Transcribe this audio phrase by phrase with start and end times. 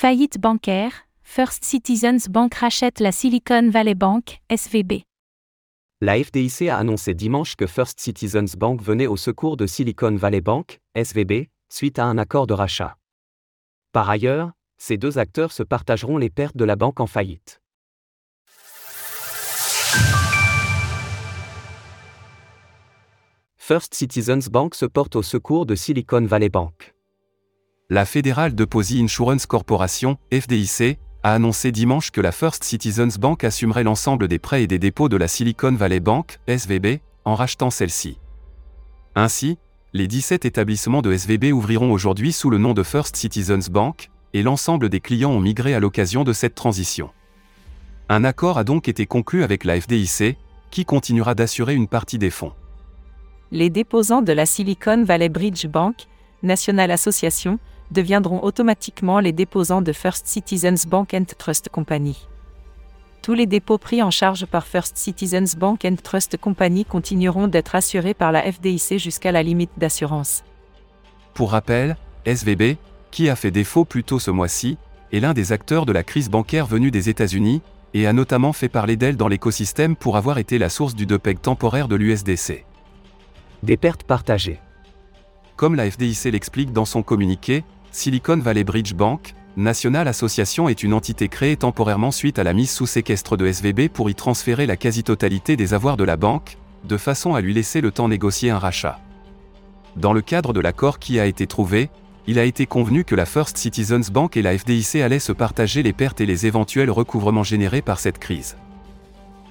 [0.00, 5.02] Faillite bancaire, First Citizens Bank rachète la Silicon Valley Bank, SVB.
[6.00, 10.40] La FDIC a annoncé dimanche que First Citizens Bank venait au secours de Silicon Valley
[10.40, 12.96] Bank, SVB, suite à un accord de rachat.
[13.90, 17.60] Par ailleurs, ces deux acteurs se partageront les pertes de la banque en faillite.
[23.56, 26.94] First Citizens Bank se porte au secours de Silicon Valley Bank.
[27.90, 33.82] La Federal Deposit Insurance Corporation, FDIC, a annoncé dimanche que la First Citizens Bank assumerait
[33.82, 38.18] l'ensemble des prêts et des dépôts de la Silicon Valley Bank, SVB, en rachetant celle-ci.
[39.14, 39.56] Ainsi,
[39.94, 44.42] les 17 établissements de SVB ouvriront aujourd'hui sous le nom de First Citizens Bank, et
[44.42, 47.08] l'ensemble des clients ont migré à l'occasion de cette transition.
[48.10, 50.36] Un accord a donc été conclu avec la FDIC,
[50.70, 52.52] qui continuera d'assurer une partie des fonds.
[53.50, 56.06] Les déposants de la Silicon Valley Bridge Bank,
[56.42, 57.58] National Association,
[57.90, 62.26] deviendront automatiquement les déposants de First Citizens Bank and Trust Company.
[63.22, 67.74] Tous les dépôts pris en charge par First Citizens Bank and Trust Company continueront d'être
[67.74, 70.44] assurés par la FDIC jusqu'à la limite d'assurance.
[71.34, 72.76] Pour rappel, SVB,
[73.10, 74.78] qui a fait défaut plus tôt ce mois-ci,
[75.12, 77.62] est l'un des acteurs de la crise bancaire venue des États-Unis,
[77.94, 81.40] et a notamment fait parler d'elle dans l'écosystème pour avoir été la source du depeg
[81.40, 82.64] temporaire de l'USDC.
[83.62, 84.60] Des pertes partagées.
[85.56, 90.92] Comme la FDIC l'explique dans son communiqué, Silicon Valley Bridge Bank, National Association est une
[90.92, 94.76] entité créée temporairement suite à la mise sous séquestre de SVB pour y transférer la
[94.76, 98.58] quasi-totalité des avoirs de la banque, de façon à lui laisser le temps négocier un
[98.58, 99.00] rachat.
[99.96, 101.90] Dans le cadre de l'accord qui a été trouvé,
[102.28, 105.82] il a été convenu que la First Citizens Bank et la FDIC allaient se partager
[105.82, 108.56] les pertes et les éventuels recouvrements générés par cette crise.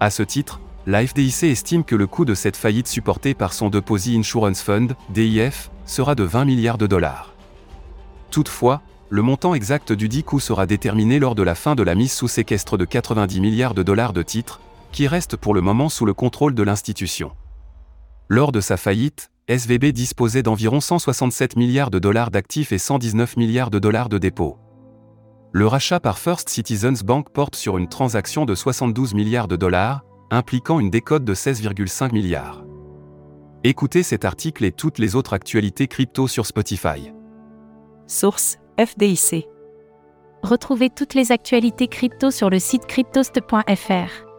[0.00, 3.68] À ce titre, la FDIC estime que le coût de cette faillite supportée par son
[3.68, 7.32] Deposit Insurance Fund, DIF, sera de 20 milliards de dollars.
[8.32, 8.80] Toutefois,
[9.10, 12.12] le montant exact du dit coût sera déterminé lors de la fin de la mise
[12.12, 14.58] sous séquestre de 90 milliards de dollars de titres,
[14.90, 17.32] qui restent pour le moment sous le contrôle de l'institution.
[18.28, 23.70] Lors de sa faillite, SVB disposait d'environ 167 milliards de dollars d'actifs et 119 milliards
[23.70, 24.56] de dollars de dépôts.
[25.52, 30.04] Le rachat par First Citizens Bank porte sur une transaction de 72 milliards de dollars,
[30.30, 32.64] impliquant une décote de 16,5 milliards.
[33.62, 37.12] Écoutez cet article et toutes les autres actualités crypto sur Spotify.
[38.06, 39.46] Source FDIC.
[40.42, 44.31] Retrouvez toutes les actualités crypto sur le site cryptost.fr.